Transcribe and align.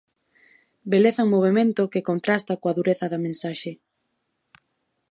Beleza 0.91 1.21
en 1.25 1.29
movemento 1.35 1.91
que 1.93 2.07
contrasta 2.09 2.59
coa 2.61 2.77
dureza 2.79 3.05
da 3.11 3.23
mensaxe. 3.25 3.71